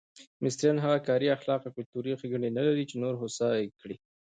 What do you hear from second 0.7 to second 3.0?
هغه کاري اخلاق او کلتوري ښېګڼې نه لري چې